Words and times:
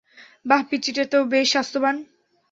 বাহ, 0.45 0.61
পিচ্চিটা 0.69 1.03
তো 1.05 1.17
বেশ 1.25 1.47
স্বাস্থ্যবান! 1.51 1.95